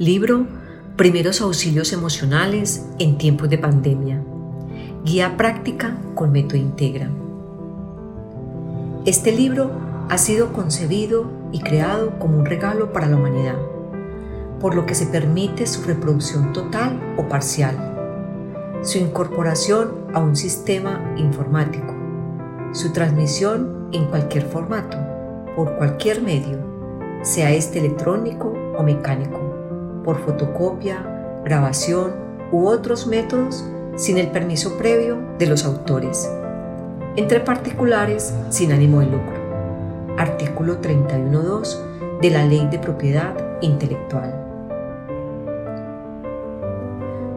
[0.00, 0.48] Libro
[0.96, 4.20] Primeros Auxilios Emocionales en tiempos de pandemia.
[5.04, 7.08] Guía práctica con Método Integra.
[9.06, 9.70] Este libro
[10.08, 13.54] ha sido concebido y creado como un regalo para la humanidad,
[14.58, 17.76] por lo que se permite su reproducción total o parcial,
[18.82, 21.94] su incorporación a un sistema informático,
[22.72, 24.98] su transmisión en cualquier formato,
[25.54, 26.58] por cualquier medio,
[27.22, 29.43] sea este electrónico o mecánico
[30.04, 32.12] por fotocopia, grabación
[32.52, 33.64] u otros métodos
[33.96, 36.30] sin el permiso previo de los autores,
[37.16, 39.44] entre particulares sin ánimo de lucro.
[40.18, 44.40] Artículo 31.2 de la Ley de Propiedad Intelectual.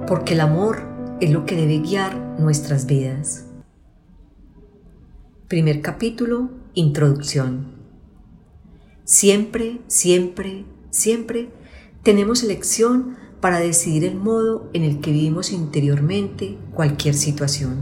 [0.08, 0.78] Porque el amor
[1.20, 3.46] es lo que debe guiar nuestras vidas.
[5.48, 7.78] Primer capítulo, Introducción.
[9.04, 11.50] Siempre, siempre, siempre
[12.08, 17.76] tenemos elección para decidir el modo en el que vivimos interiormente cualquier situación.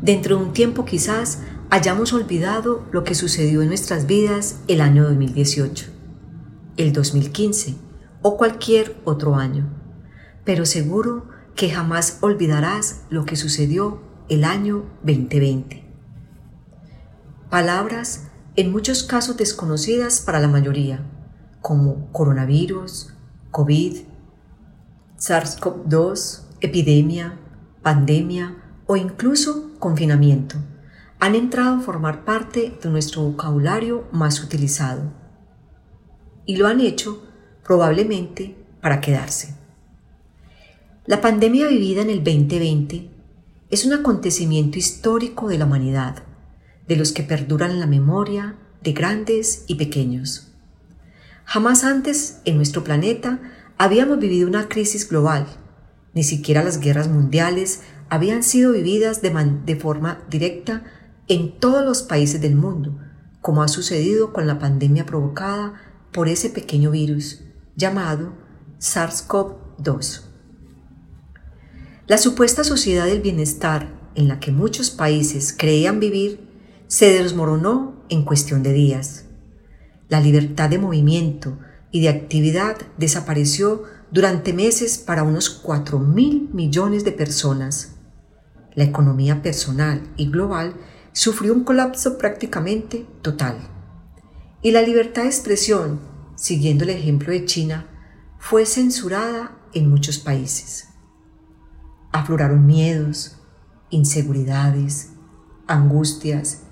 [0.00, 1.38] Dentro de un tiempo quizás
[1.70, 5.86] hayamos olvidado lo que sucedió en nuestras vidas el año 2018,
[6.78, 7.76] el 2015
[8.22, 9.70] o cualquier otro año,
[10.44, 15.84] pero seguro que jamás olvidarás lo que sucedió el año 2020.
[17.50, 21.00] Palabras en muchos casos desconocidas para la mayoría,
[21.62, 23.14] como coronavirus,
[23.50, 24.00] COVID,
[25.18, 27.38] SARS-CoV-2, epidemia,
[27.82, 30.56] pandemia o incluso confinamiento,
[31.18, 35.12] han entrado a formar parte de nuestro vocabulario más utilizado.
[36.44, 37.22] Y lo han hecho
[37.64, 39.56] probablemente para quedarse.
[41.06, 43.10] La pandemia vivida en el 2020
[43.70, 46.22] es un acontecimiento histórico de la humanidad
[46.88, 50.52] de los que perduran la memoria de grandes y pequeños.
[51.44, 53.40] Jamás antes en nuestro planeta
[53.78, 55.46] habíamos vivido una crisis global,
[56.14, 59.30] ni siquiera las guerras mundiales habían sido vividas de,
[59.64, 60.84] de forma directa
[61.28, 62.98] en todos los países del mundo,
[63.40, 65.74] como ha sucedido con la pandemia provocada
[66.12, 67.40] por ese pequeño virus
[67.74, 68.34] llamado
[68.78, 70.22] SARS-CoV-2.
[72.06, 76.51] La supuesta sociedad del bienestar en la que muchos países creían vivir
[76.92, 79.24] se desmoronó en cuestión de días.
[80.10, 81.58] La libertad de movimiento
[81.90, 87.94] y de actividad desapareció durante meses para unos 4 mil millones de personas.
[88.74, 90.74] La economía personal y global
[91.12, 93.56] sufrió un colapso prácticamente total.
[94.60, 95.98] Y la libertad de expresión,
[96.36, 97.86] siguiendo el ejemplo de China,
[98.38, 100.88] fue censurada en muchos países.
[102.12, 103.38] Afloraron miedos,
[103.88, 105.12] inseguridades,
[105.66, 106.64] angustias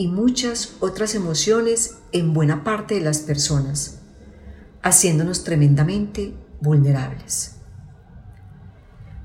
[0.00, 3.98] y muchas otras emociones en buena parte de las personas,
[4.80, 7.56] haciéndonos tremendamente vulnerables.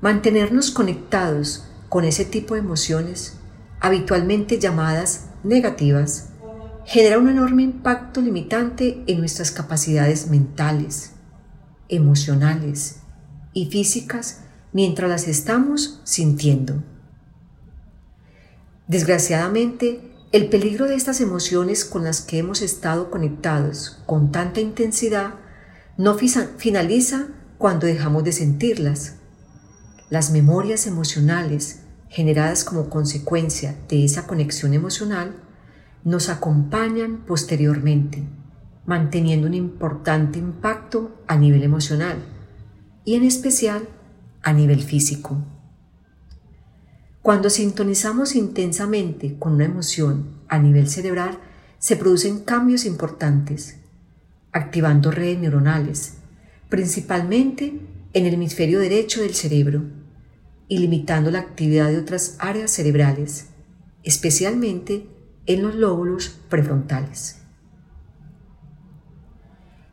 [0.02, 3.38] Mantenernos conectados con ese tipo de emociones,
[3.80, 6.28] habitualmente llamadas negativas,
[6.84, 11.12] genera un enorme impacto limitante en nuestras capacidades mentales,
[11.88, 12.96] emocionales
[13.54, 14.42] y físicas
[14.74, 16.82] mientras las estamos sintiendo.
[18.88, 25.34] Desgraciadamente, el peligro de estas emociones con las que hemos estado conectados con tanta intensidad
[25.96, 27.28] no finaliza
[27.58, 29.16] cuando dejamos de sentirlas.
[30.10, 35.36] Las memorias emocionales generadas como consecuencia de esa conexión emocional
[36.04, 38.22] nos acompañan posteriormente,
[38.84, 42.18] manteniendo un importante impacto a nivel emocional
[43.04, 43.88] y en especial
[44.42, 45.55] a nivel físico.
[47.26, 51.40] Cuando sintonizamos intensamente con una emoción a nivel cerebral,
[51.80, 53.78] se producen cambios importantes,
[54.52, 56.18] activando redes neuronales,
[56.68, 57.80] principalmente
[58.12, 59.82] en el hemisferio derecho del cerebro,
[60.68, 63.46] y limitando la actividad de otras áreas cerebrales,
[64.04, 65.08] especialmente
[65.46, 67.38] en los lóbulos prefrontales.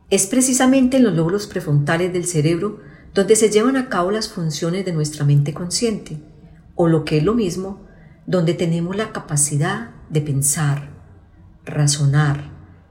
[0.08, 2.78] Es precisamente en los lóbulos prefrontales del cerebro
[3.12, 6.20] donde se llevan a cabo las funciones de nuestra mente consciente,
[6.74, 7.80] o lo que es lo mismo,
[8.26, 10.90] donde tenemos la capacidad de pensar,
[11.64, 12.50] razonar,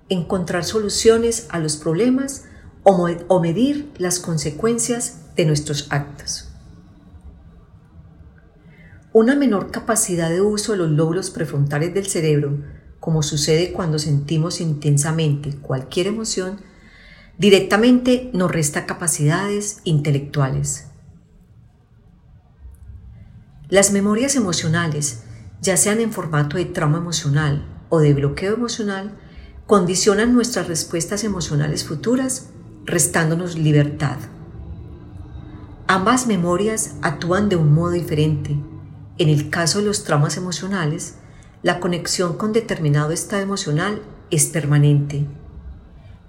[0.10, 2.46] encontrar soluciones a los problemas
[2.84, 6.50] o, medir las consecuencias de nuestros actos.
[9.14, 12.60] Una menor capacidad de uso de los lóbulos prefrontales del cerebro,
[13.00, 16.60] como sucede cuando sentimos intensamente cualquier emoción,
[17.38, 20.88] directamente nos resta capacidades intelectuales.
[23.70, 25.24] Las memorias emocionales,
[25.62, 29.18] ya sean en formato de trauma emocional o de bloqueo emocional,
[29.66, 32.50] condicionan nuestras respuestas emocionales futuras,
[32.86, 34.18] restándonos libertad.
[35.88, 38.58] Ambas memorias actúan de un modo diferente.
[39.18, 41.16] En el caso de los traumas emocionales,
[41.62, 45.26] la conexión con determinado estado emocional es permanente,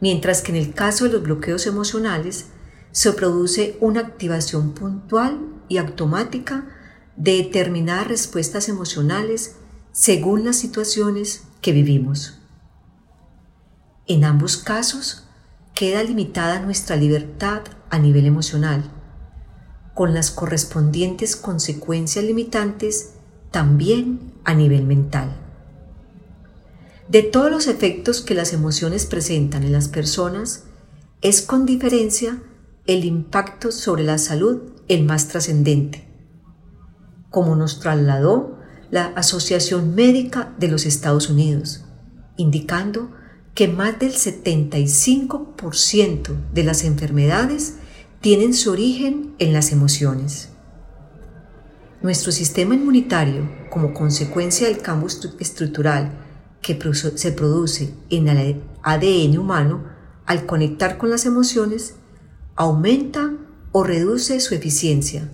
[0.00, 2.46] mientras que en el caso de los bloqueos emocionales
[2.92, 6.66] se produce una activación puntual y automática
[7.16, 9.56] de determinadas respuestas emocionales
[9.92, 12.40] según las situaciones que vivimos.
[14.06, 15.24] En ambos casos,
[15.74, 18.90] queda limitada nuestra libertad a nivel emocional,
[19.94, 23.14] con las correspondientes consecuencias limitantes
[23.50, 25.40] también a nivel mental.
[27.08, 30.64] De todos los efectos que las emociones presentan en las personas,
[31.20, 32.42] es con diferencia
[32.86, 36.06] el impacto sobre la salud el más trascendente,
[37.34, 38.56] como nos trasladó
[38.92, 41.84] la Asociación Médica de los Estados Unidos,
[42.36, 43.10] indicando
[43.56, 47.78] que más del 75% de las enfermedades
[48.20, 50.50] tienen su origen en las emociones.
[52.02, 55.08] Nuestro sistema inmunitario, como consecuencia del cambio
[55.40, 56.12] estructural
[56.62, 56.78] que
[57.16, 59.82] se produce en el ADN humano
[60.24, 61.96] al conectar con las emociones,
[62.54, 63.32] aumenta
[63.72, 65.32] o reduce su eficiencia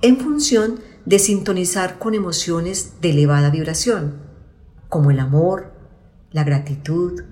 [0.00, 4.20] en función de sintonizar con emociones de elevada vibración,
[4.88, 5.72] como el amor,
[6.32, 7.22] la gratitud,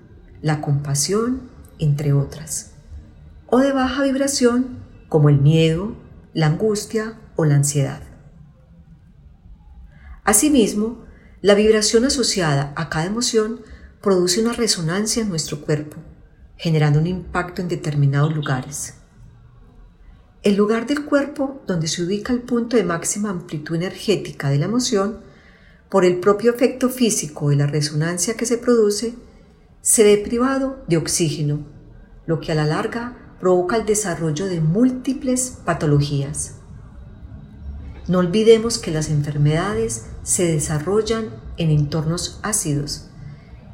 [0.40, 2.72] la compasión, entre otras,
[3.48, 4.78] o de baja vibración,
[5.08, 5.96] como el miedo,
[6.32, 8.00] la angustia o la ansiedad.
[10.24, 11.04] Asimismo,
[11.42, 13.60] la vibración asociada a cada emoción
[14.00, 15.96] produce una resonancia en nuestro cuerpo,
[16.56, 18.94] generando un impacto en determinados lugares.
[20.44, 24.66] El lugar del cuerpo donde se ubica el punto de máxima amplitud energética de la
[24.66, 25.20] emoción,
[25.88, 29.14] por el propio efecto físico de la resonancia que se produce,
[29.80, 31.64] se ve privado de oxígeno,
[32.26, 36.56] lo que a la larga provoca el desarrollo de múltiples patologías.
[38.06, 43.08] No olvidemos que las enfermedades se desarrollan en entornos ácidos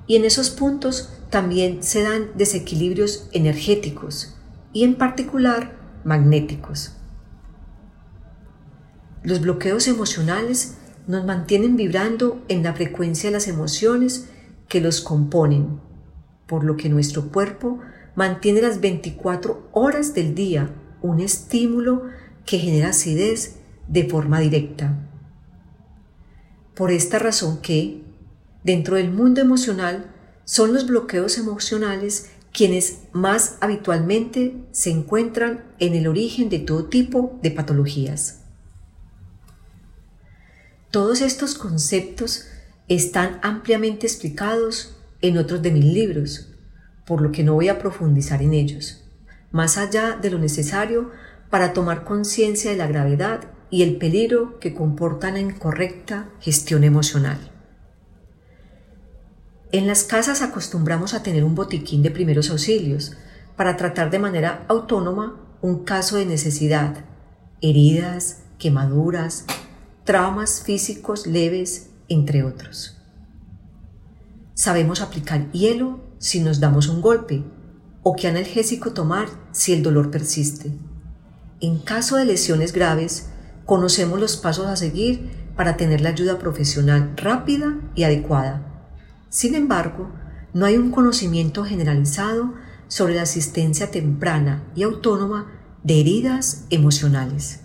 [0.07, 4.37] y en esos puntos también se dan desequilibrios energéticos
[4.73, 6.97] y en particular magnéticos.
[9.23, 10.77] Los bloqueos emocionales
[11.07, 14.29] nos mantienen vibrando en la frecuencia de las emociones
[14.69, 15.81] que los componen,
[16.47, 17.81] por lo que nuestro cuerpo
[18.15, 20.71] mantiene las 24 horas del día
[21.03, 22.05] un estímulo
[22.47, 23.57] que genera acidez
[23.89, 25.07] de forma directa.
[26.75, 28.03] Por esta razón que,
[28.65, 30.15] dentro del mundo emocional,
[30.45, 37.39] son los bloqueos emocionales quienes más habitualmente se encuentran en el origen de todo tipo
[37.43, 38.41] de patologías.
[40.91, 42.47] Todos estos conceptos
[42.89, 46.49] están ampliamente explicados en otros de mis libros,
[47.07, 49.05] por lo que no voy a profundizar en ellos,
[49.53, 51.11] más allá de lo necesario
[51.51, 57.39] para tomar conciencia de la gravedad y el peligro que comporta la incorrecta gestión emocional.
[59.73, 63.13] En las casas acostumbramos a tener un botiquín de primeros auxilios
[63.57, 67.05] para tratar de manera autónoma un caso de necesidad,
[67.61, 69.45] heridas, quemaduras,
[70.03, 72.97] traumas físicos leves, entre otros.
[74.55, 77.45] Sabemos aplicar hielo si nos damos un golpe
[78.03, 80.73] o qué analgésico tomar si el dolor persiste.
[81.61, 83.29] En caso de lesiones graves,
[83.67, 88.70] conocemos los pasos a seguir para tener la ayuda profesional rápida y adecuada
[89.31, 90.11] sin embargo,
[90.53, 92.53] no hay un conocimiento generalizado
[92.89, 95.53] sobre la asistencia temprana y autónoma
[95.85, 97.61] de heridas emocionales.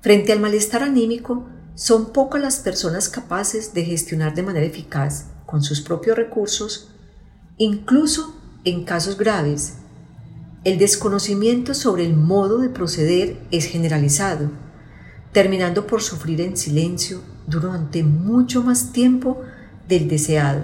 [0.00, 5.62] Frente al malestar anímico, son pocas las personas capaces de gestionar de manera eficaz, con
[5.62, 6.90] sus propios recursos,
[7.58, 9.74] incluso en casos graves.
[10.64, 14.50] El desconocimiento sobre el modo de proceder es generalizado,
[15.32, 19.40] terminando por sufrir en silencio durante mucho más tiempo
[19.88, 20.62] del deseado.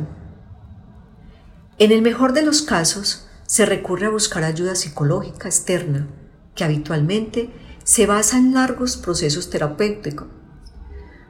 [1.79, 6.07] En el mejor de los casos, se recurre a buscar ayuda psicológica externa,
[6.55, 7.51] que habitualmente
[7.83, 10.29] se basa en largos procesos terapéuticos,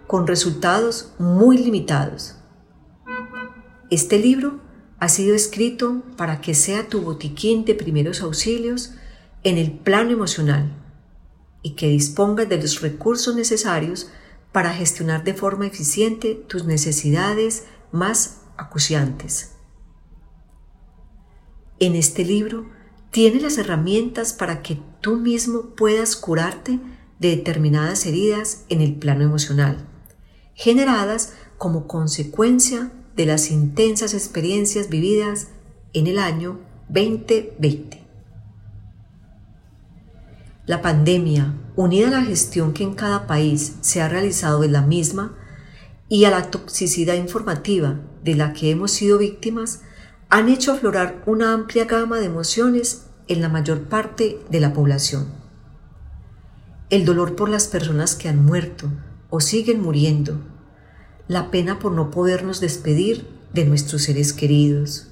[0.07, 2.37] con resultados muy limitados.
[3.91, 4.61] Este libro
[4.99, 8.95] ha sido escrito para que sea tu botiquín de primeros auxilios
[9.45, 10.73] en el plano emocional
[11.63, 14.09] y que dispongas de los recursos necesarios
[14.55, 19.57] para gestionar de forma eficiente tus necesidades más acuciantes.
[21.81, 22.71] En este libro
[23.11, 26.79] tiene las herramientas para que tú mismo puedas curarte
[27.19, 29.89] de determinadas heridas en el plano emocional,
[30.55, 35.49] generadas como consecuencia de las intensas experiencias vividas
[35.95, 38.05] en el año 2020.
[40.67, 44.83] La pandemia, unida a la gestión que en cada país se ha realizado de la
[44.83, 45.37] misma
[46.09, 49.83] y a la toxicidad informativa de la que hemos sido víctimas,
[50.29, 55.29] han hecho aflorar una amplia gama de emociones en la mayor parte de la población.
[56.91, 58.89] El dolor por las personas que han muerto
[59.31, 60.39] o siguen muriendo,
[61.27, 65.09] la pena por no podernos despedir de nuestros seres queridos,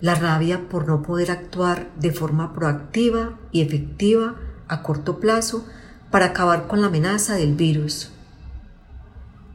[0.00, 4.36] la rabia por no poder actuar de forma proactiva y efectiva
[4.68, 5.66] a corto plazo
[6.10, 8.10] para acabar con la amenaza del virus,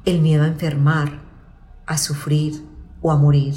[0.05, 1.21] el miedo a enfermar,
[1.85, 2.63] a sufrir
[3.01, 3.55] o a morir,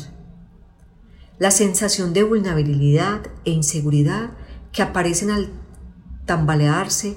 [1.38, 4.30] la sensación de vulnerabilidad e inseguridad
[4.71, 5.50] que aparecen al
[6.25, 7.16] tambalearse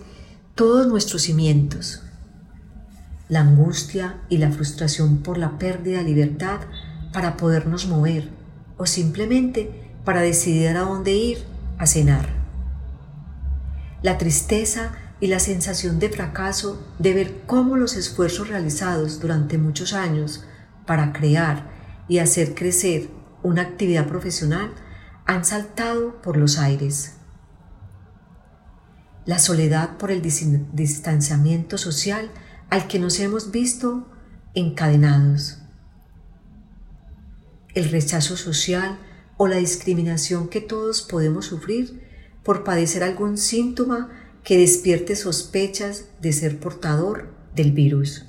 [0.55, 2.01] todos nuestros cimientos,
[3.29, 6.59] la angustia y la frustración por la pérdida de libertad
[7.13, 8.29] para podernos mover
[8.77, 11.37] o simplemente para decidir a dónde ir
[11.77, 12.34] a cenar.
[14.05, 19.93] La tristeza y la sensación de fracaso de ver cómo los esfuerzos realizados durante muchos
[19.93, 20.45] años
[20.85, 21.71] para crear
[22.07, 23.09] y hacer crecer
[23.41, 24.71] una actividad profesional
[25.25, 27.13] han saltado por los aires.
[29.25, 32.29] La soledad por el distanciamiento social
[32.69, 34.07] al que nos hemos visto
[34.53, 35.63] encadenados.
[37.73, 38.99] El rechazo social
[39.37, 42.04] o la discriminación que todos podemos sufrir
[42.45, 44.11] por padecer algún síntoma
[44.43, 48.25] que despierte sospechas de ser portador del virus.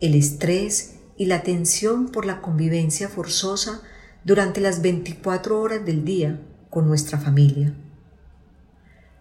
[0.00, 3.80] El estrés y la tensión por la convivencia forzosa
[4.22, 7.74] durante las 24 horas del día con nuestra familia.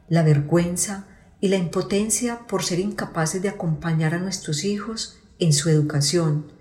[0.09, 1.07] La vergüenza
[1.39, 6.51] y la impotencia por ser incapaces de acompañar a nuestros hijos en su educación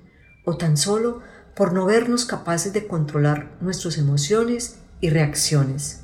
[0.44, 1.20] o tan solo
[1.56, 6.03] por no vernos capaces de controlar nuestras emociones y reacciones.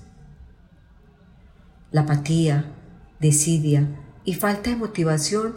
[1.92, 2.72] La apatía,
[3.18, 3.86] desidia
[4.24, 5.56] y falta de motivación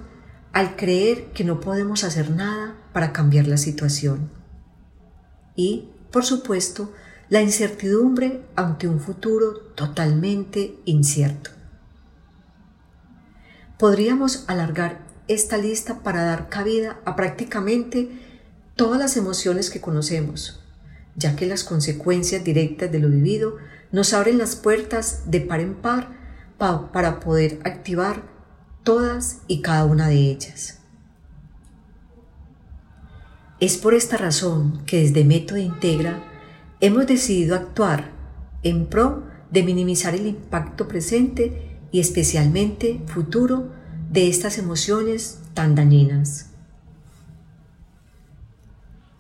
[0.51, 4.31] al creer que no podemos hacer nada para cambiar la situación.
[5.55, 6.93] Y, por supuesto,
[7.29, 11.51] la incertidumbre ante un futuro totalmente incierto.
[13.79, 18.09] Podríamos alargar esta lista para dar cabida a prácticamente
[18.75, 20.63] todas las emociones que conocemos,
[21.15, 23.57] ya que las consecuencias directas de lo vivido
[23.91, 26.23] nos abren las puertas de par en par
[26.93, 28.24] para poder activar
[28.84, 30.79] todas y cada una de ellas.
[33.60, 36.24] Es por esta razón que desde Método Integra
[36.79, 38.12] hemos decidido actuar
[38.63, 43.70] en pro de minimizar el impacto presente y especialmente futuro
[44.10, 46.50] de estas emociones tan dañinas.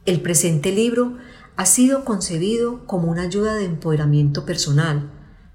[0.05, 1.17] El presente libro
[1.57, 5.11] ha sido concebido como una ayuda de empoderamiento personal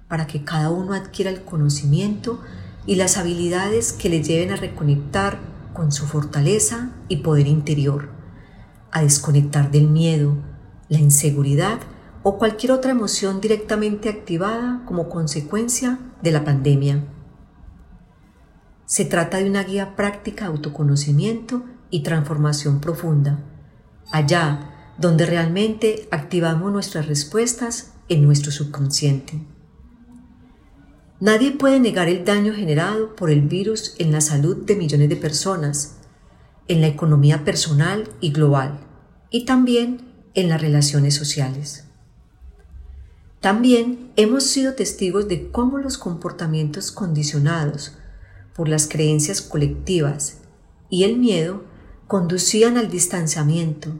[0.09, 2.41] para que cada uno adquiera el conocimiento
[2.85, 5.39] y las habilidades que le lleven a reconectar
[5.73, 8.09] con su fortaleza y poder interior,
[8.91, 10.35] a desconectar del miedo,
[10.89, 11.79] la inseguridad
[12.23, 17.05] o cualquier otra emoción directamente activada como consecuencia de la pandemia.
[18.85, 23.39] Se trata de una guía práctica de autoconocimiento y transformación profunda,
[24.11, 29.58] allá donde realmente activamos nuestras respuestas en nuestro subconsciente.
[31.21, 35.17] Nadie puede negar el daño generado por el virus en la salud de millones de
[35.17, 35.97] personas,
[36.69, 38.79] en la economía personal y global,
[39.29, 41.85] y también en las relaciones sociales.
[43.41, 47.97] También hemos sido testigos de cómo los comportamientos condicionados
[48.55, 50.37] por las creencias colectivas
[50.89, 51.63] y el miedo
[52.07, 53.99] conducían al distanciamiento,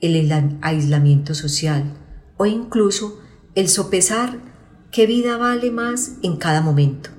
[0.00, 1.96] el aislamiento social
[2.36, 3.20] o incluso
[3.54, 4.53] el sopesar
[4.94, 7.10] qué vida vale más en cada momento.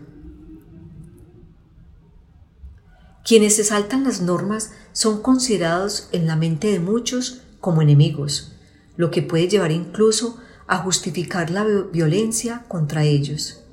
[3.25, 8.53] Quienes se saltan las normas son considerados en la mente de muchos como enemigos,
[8.95, 13.65] lo que puede llevar incluso a justificar la violencia contra ellos.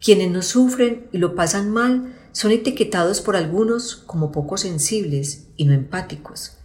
[0.00, 5.66] Quienes no sufren y lo pasan mal son etiquetados por algunos como poco sensibles y
[5.66, 6.56] no empáticos.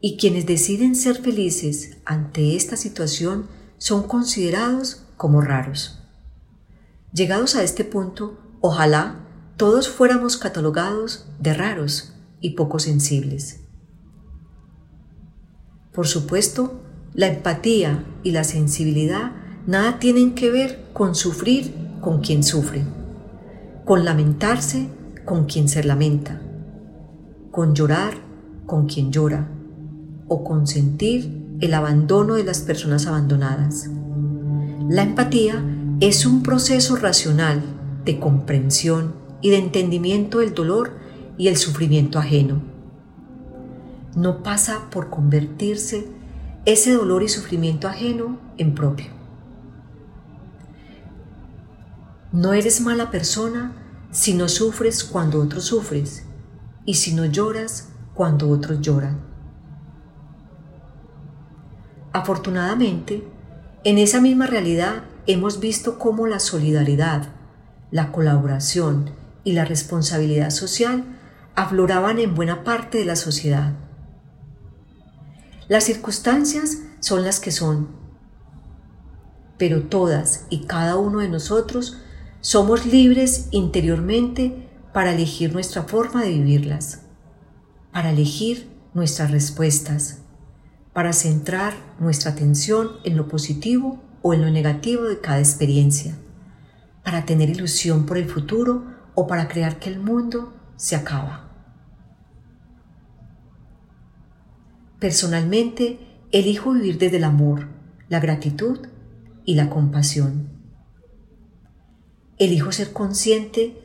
[0.00, 3.46] Y quienes deciden ser felices ante esta situación
[3.78, 6.02] son considerados como raros.
[7.12, 9.26] Llegados a este punto, ojalá
[9.58, 13.60] todos fuéramos catalogados de raros y poco sensibles.
[15.92, 16.80] Por supuesto,
[17.12, 19.32] la empatía y la sensibilidad
[19.66, 22.84] nada tienen que ver con sufrir con quien sufre,
[23.84, 24.88] con lamentarse
[25.24, 26.40] con quien se lamenta,
[27.50, 28.14] con llorar
[28.64, 29.48] con quien llora,
[30.28, 33.90] o consentir el abandono de las personas abandonadas.
[34.88, 35.62] La empatía
[36.00, 37.62] es un proceso racional
[38.06, 40.92] de comprensión y de entendimiento del dolor
[41.36, 42.62] y el sufrimiento ajeno.
[44.16, 46.08] No pasa por convertirse
[46.64, 49.08] ese dolor y sufrimiento ajeno en propio.
[52.32, 53.72] No eres mala persona
[54.10, 56.24] si no sufres cuando otros sufres
[56.86, 59.20] y si no lloras cuando otros lloran.
[62.14, 63.36] Afortunadamente,
[63.84, 67.28] en esa misma realidad hemos visto cómo la solidaridad,
[67.90, 69.10] la colaboración
[69.44, 71.04] y la responsabilidad social
[71.54, 73.74] afloraban en buena parte de la sociedad.
[75.68, 77.88] Las circunstancias son las que son,
[79.58, 81.98] pero todas y cada uno de nosotros
[82.40, 87.02] somos libres interiormente para elegir nuestra forma de vivirlas,
[87.92, 90.18] para elegir nuestras respuestas,
[90.92, 96.16] para centrar nuestra atención en lo positivo o en lo negativo de cada experiencia,
[97.04, 101.48] para tener ilusión por el futuro o para crear que el mundo se acaba.
[104.98, 106.00] Personalmente,
[106.32, 107.68] elijo vivir desde el amor,
[108.08, 108.88] la gratitud
[109.44, 110.48] y la compasión.
[112.38, 113.76] Elijo ser consciente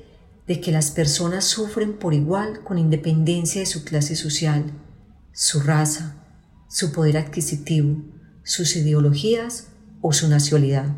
[0.47, 4.71] de que las personas sufren por igual con independencia de su clase social,
[5.31, 6.22] su raza,
[6.73, 8.01] su poder adquisitivo,
[8.41, 9.67] sus ideologías
[10.01, 10.95] o su nacionalidad.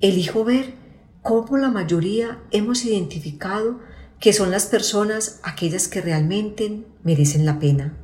[0.00, 0.72] Elijo ver
[1.20, 3.80] cómo la mayoría hemos identificado
[4.18, 7.98] que son las personas aquellas que realmente merecen la pena.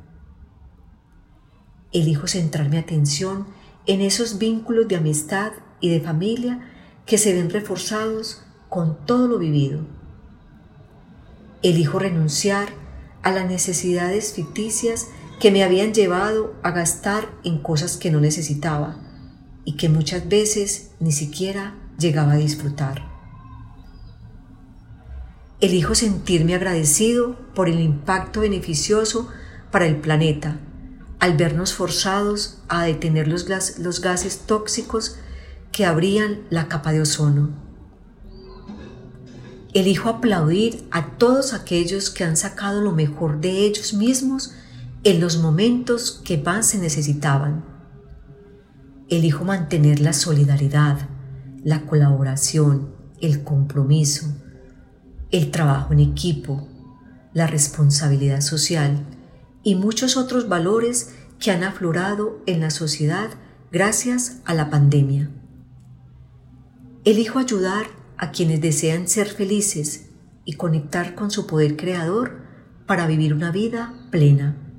[1.91, 3.47] Elijo centrar mi atención
[3.87, 6.69] en esos vínculos de amistad y de familia
[7.07, 9.87] que se ven reforzados con todo lo vivido.
[11.63, 12.69] Elijo renunciar
[13.23, 15.07] a las necesidades ficticias
[15.41, 18.95] que me habían llevado a gastar en cosas que no necesitaba
[19.65, 23.09] y que muchas veces ni siquiera llegaba a disfrutar.
[25.59, 29.29] Elijo sentirme agradecido por el impacto beneficioso
[29.71, 30.59] para el planeta
[31.19, 35.17] al vernos forzados a detener los, gases tóxicos
[35.71, 37.49] que abrían la capa de ozono.
[39.73, 44.55] Elijo aplaudir a todos aquellos que han sacado lo mejor de ellos mismos
[45.03, 47.65] en los momentos que más se necesitaban.
[49.09, 51.09] Elijo mantener la solidaridad,
[51.63, 54.27] la colaboración, el compromiso,
[55.31, 56.67] el trabajo en equipo,
[57.33, 59.07] la responsabilidad social
[59.63, 63.31] y muchos otros valores que han aflorado en la sociedad
[63.71, 65.31] gracias a la pandemia.
[67.05, 67.87] Elijo ayudar
[68.17, 70.09] a quienes desean ser felices
[70.45, 72.43] y conectar con su poder creador
[72.85, 74.70] para vivir una vida plena.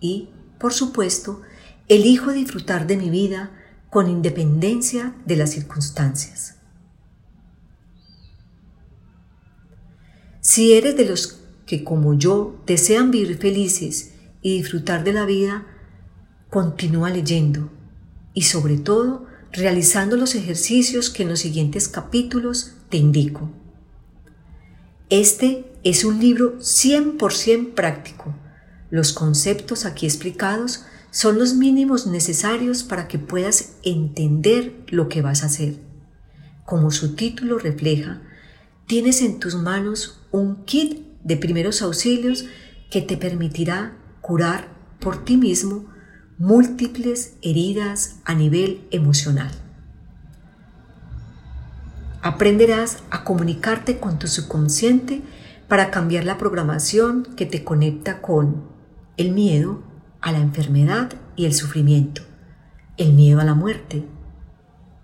[0.00, 1.42] Y, por supuesto,
[1.88, 3.50] elijo disfrutar de mi vida
[3.90, 6.56] con independencia de las circunstancias.
[10.40, 15.66] Si eres de los que como yo desean vivir felices y disfrutar de la vida,
[16.48, 17.70] continúa leyendo
[18.34, 23.50] y sobre todo realizando los ejercicios que en los siguientes capítulos te indico.
[25.10, 28.34] Este es un libro 100% práctico.
[28.90, 35.42] Los conceptos aquí explicados son los mínimos necesarios para que puedas entender lo que vas
[35.42, 35.78] a hacer.
[36.64, 38.20] Como su título refleja,
[38.86, 42.44] tienes en tus manos un kit de primeros auxilios
[42.90, 45.86] que te permitirá curar por ti mismo
[46.38, 49.50] múltiples heridas a nivel emocional.
[52.22, 55.22] Aprenderás a comunicarte con tu subconsciente
[55.68, 58.69] para cambiar la programación que te conecta con
[59.16, 59.82] el miedo
[60.20, 62.22] a la enfermedad y el sufrimiento,
[62.96, 64.04] el miedo a la muerte,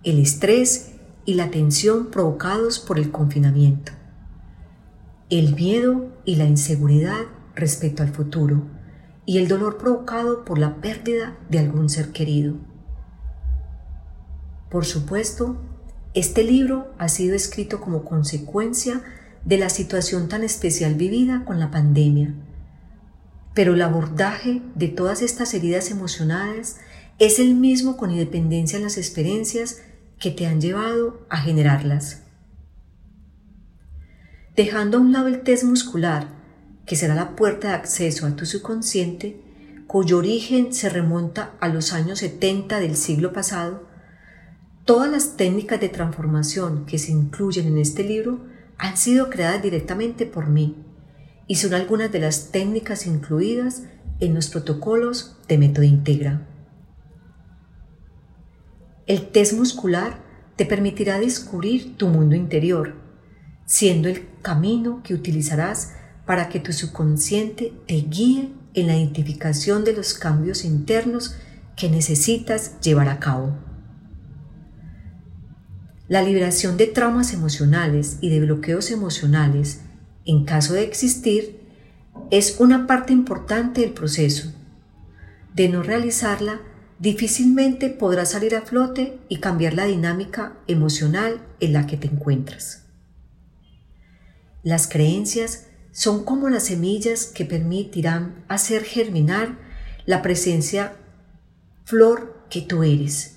[0.04, 0.92] el estrés
[1.24, 3.92] y la tensión provocados por el confinamiento,
[5.30, 8.62] el miedo y la inseguridad respecto al futuro
[9.24, 12.54] y el dolor provocado por la pérdida de algún ser querido.
[14.70, 15.56] Por supuesto,
[16.14, 19.02] este libro ha sido escrito como consecuencia
[19.44, 22.34] de la situación tan especial vivida con la pandemia,
[23.56, 26.76] pero el abordaje de todas estas heridas emocionales
[27.18, 29.80] es el mismo con independencia de las experiencias
[30.20, 32.20] que te han llevado a generarlas.
[34.54, 36.28] Dejando a un lado el test muscular,
[36.84, 39.40] que será la puerta de acceso a tu subconsciente,
[39.86, 43.88] cuyo origen se remonta a los años 70 del siglo pasado,
[44.84, 48.44] todas las técnicas de transformación que se incluyen en este libro
[48.76, 50.85] han sido creadas directamente por mí
[51.46, 53.82] y son algunas de las técnicas incluidas
[54.20, 56.46] en los protocolos de método integra.
[59.06, 60.24] El test muscular
[60.56, 62.94] te permitirá descubrir tu mundo interior,
[63.66, 65.92] siendo el camino que utilizarás
[66.24, 71.36] para que tu subconsciente te guíe en la identificación de los cambios internos
[71.76, 73.56] que necesitas llevar a cabo.
[76.08, 79.80] La liberación de traumas emocionales y de bloqueos emocionales,
[80.26, 81.60] en caso de existir,
[82.30, 84.52] es una parte importante del proceso.
[85.54, 86.60] De no realizarla,
[86.98, 92.84] difícilmente podrás salir a flote y cambiar la dinámica emocional en la que te encuentras.
[94.62, 99.58] Las creencias son como las semillas que permitirán hacer germinar
[100.04, 100.96] la presencia
[101.84, 103.36] flor que tú eres.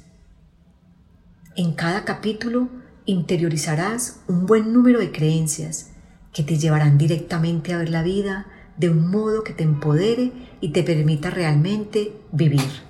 [1.55, 2.69] En cada capítulo
[3.05, 5.88] interiorizarás un buen número de creencias
[6.33, 10.69] que te llevarán directamente a ver la vida de un modo que te empodere y
[10.69, 12.89] te permita realmente vivir.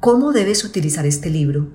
[0.00, 1.70] ¿Cómo debes utilizar este libro?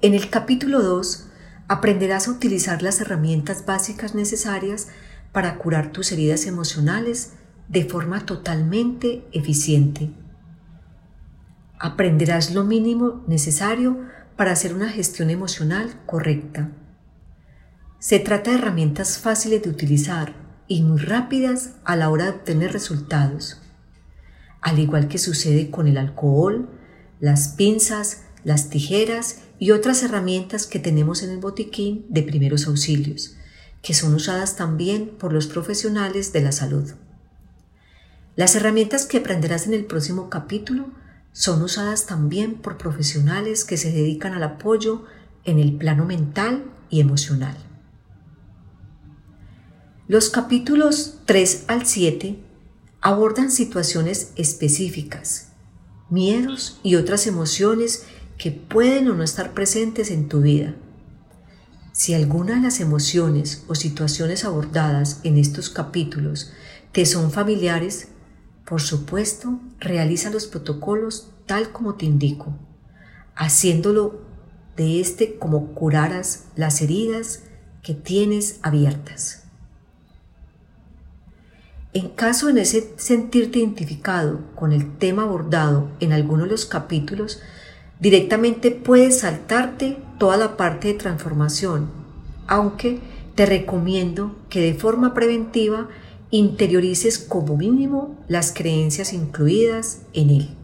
[0.00, 1.28] En el capítulo 2
[1.68, 4.88] aprenderás a utilizar las herramientas básicas necesarias
[5.32, 7.32] para curar tus heridas emocionales
[7.68, 10.10] de forma totalmente eficiente.
[11.82, 13.98] Aprenderás lo mínimo necesario
[14.36, 16.70] para hacer una gestión emocional correcta.
[17.98, 20.34] Se trata de herramientas fáciles de utilizar
[20.66, 23.62] y muy rápidas a la hora de obtener resultados
[24.62, 26.70] al igual que sucede con el alcohol,
[27.20, 33.36] las pinzas, las tijeras y otras herramientas que tenemos en el botiquín de primeros auxilios,
[33.82, 36.92] que son usadas también por los profesionales de la salud.
[38.36, 40.86] Las herramientas que aprenderás en el próximo capítulo
[41.32, 45.04] son usadas también por profesionales que se dedican al apoyo
[45.44, 47.56] en el plano mental y emocional.
[50.08, 52.38] Los capítulos 3 al 7
[53.00, 55.48] abordan situaciones específicas,
[56.10, 58.04] miedos y otras emociones
[58.36, 60.74] que pueden o no estar presentes en tu vida.
[61.92, 66.52] Si alguna de las emociones o situaciones abordadas en estos capítulos
[66.92, 68.08] te son familiares,
[68.64, 72.54] por supuesto, realiza los protocolos tal como te indico,
[73.34, 74.20] haciéndolo
[74.76, 77.42] de este como curaras las heridas
[77.82, 79.44] que tienes abiertas.
[81.94, 87.40] En caso de sentirte identificado con el tema abordado en alguno de los capítulos,
[88.00, 91.90] directamente puedes saltarte toda la parte de transformación,
[92.46, 93.00] aunque
[93.34, 95.88] te recomiendo que de forma preventiva
[96.32, 100.56] interiorices como mínimo las creencias incluidas en él.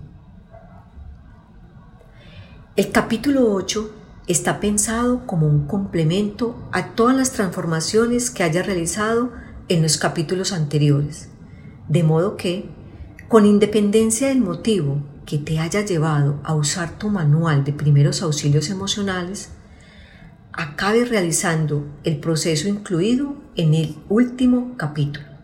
[2.74, 3.94] El capítulo 8
[4.28, 9.30] está pensado como un complemento a todas las transformaciones que haya realizado
[9.68, 11.28] en los capítulos anteriores,
[11.86, 12.70] de modo que,
[13.28, 18.70] con independencia del motivo que te haya llevado a usar tu manual de primeros auxilios
[18.70, 19.50] emocionales,
[20.54, 25.37] acabes realizando el proceso incluido en el último capítulo.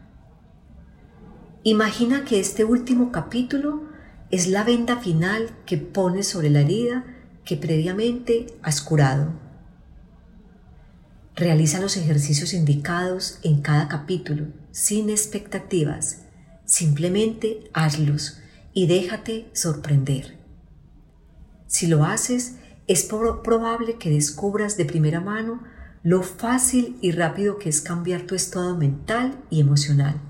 [1.66, 3.84] Imagina que este último capítulo
[4.30, 7.06] es la venda final que pones sobre la herida
[7.46, 9.32] que previamente has curado.
[11.34, 16.26] Realiza los ejercicios indicados en cada capítulo sin expectativas.
[16.66, 18.40] Simplemente hazlos
[18.74, 20.36] y déjate sorprender.
[21.66, 22.56] Si lo haces,
[22.88, 25.62] es probable que descubras de primera mano
[26.02, 30.20] lo fácil y rápido que es cambiar tu estado mental y emocional,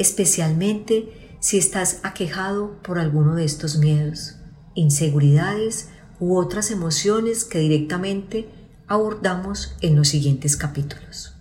[0.00, 4.36] especialmente si estás aquejado por alguno de estos miedos,
[4.74, 8.48] inseguridades u otras emociones que directamente
[8.86, 11.36] abordamos en los siguientes capítulos.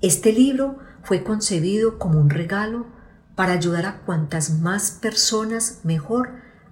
[0.00, 2.86] Este libro fue concebido como un regalo
[3.34, 6.30] para ayudar a cuantas más personas mejor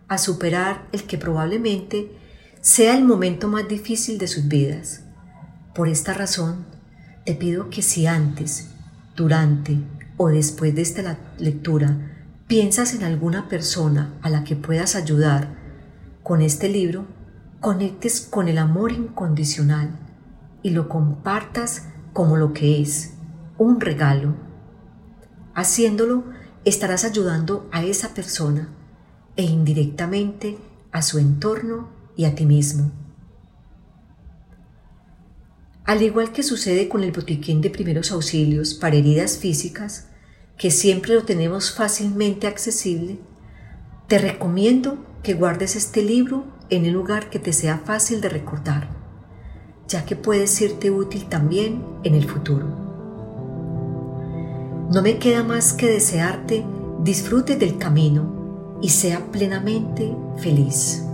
[0.09, 2.16] a superar el que probablemente
[2.62, 5.03] sea el momento más difícil de sus vidas.
[5.75, 6.76] Por esta razón,
[7.27, 8.69] te pido que si antes,
[9.17, 9.79] durante
[10.17, 11.97] o después de esta lectura
[12.47, 15.57] piensas en alguna persona a la que puedas ayudar
[16.23, 17.05] con este libro,
[17.61, 19.91] conectes con el amor incondicional
[20.62, 23.15] y lo compartas como lo que es,
[23.59, 24.37] un regalo.
[25.53, 26.25] Haciéndolo,
[26.65, 28.69] estarás ayudando a esa persona
[29.35, 30.59] e indirectamente
[30.93, 32.93] a su entorno y a ti mismo.
[35.87, 40.09] Al igual que sucede con el botiquín de primeros auxilios para heridas físicas,
[40.59, 43.18] que siempre lo tenemos fácilmente accesible,
[44.09, 48.96] te recomiendo que guardes este libro en el lugar que te sea fácil de recordar.
[49.88, 52.66] ya que puede serte útil también en el futuro.
[54.92, 56.64] No me queda más que desearte
[57.03, 61.05] disfrutes del camino y sea plenamente feliz.